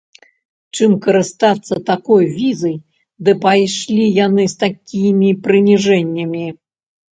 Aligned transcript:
Чым 0.77 0.91
карыстацца 1.05 1.73
такой 1.89 2.23
візай, 2.39 2.73
ды 3.29 3.37
пайшлі 3.45 4.09
яны 4.25 4.49
з 4.57 4.59
такімі 4.67 5.29
прыніжэннямі! 5.47 6.45